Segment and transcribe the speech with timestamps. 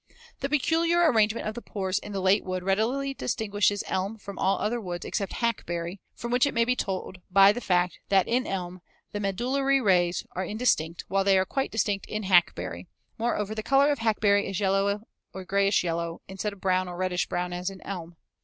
[0.39, 4.57] The peculiar arrangement of the pores in the late wood readily distinguishes elm from all
[4.57, 8.47] other woods except hackberry, from which it may be told by the fact that in
[8.47, 12.87] elm the medullary rays are indistinct, while they are quite distinct in hackberry;
[13.19, 15.03] moreover, the color of hackberry is yellow
[15.35, 18.17] or grayish yellow instead of brown or reddish brown as in elm.